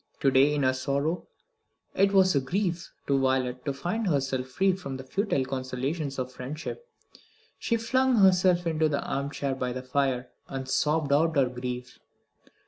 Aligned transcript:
To 0.21 0.31
day, 0.31 0.55
in 0.55 0.63
her 0.63 0.73
sorrow, 0.73 1.27
it 1.93 2.11
was 2.11 2.35
a 2.35 2.39
relief 2.39 2.91
to 3.05 3.19
Violet 3.19 3.63
to 3.65 3.71
find 3.71 4.07
herself 4.07 4.47
free 4.47 4.73
from 4.73 4.97
the 4.97 5.03
futile 5.03 5.45
consolations 5.45 6.17
of 6.17 6.31
friendship. 6.31 6.89
She 7.59 7.77
flung 7.77 8.15
herself 8.15 8.65
into 8.65 8.89
the 8.89 9.03
arm 9.03 9.29
chair 9.29 9.53
by 9.53 9.73
the 9.73 9.83
fire 9.83 10.31
and 10.47 10.67
sobbed 10.67 11.13
out 11.13 11.35
her 11.35 11.49
grief. 11.49 11.99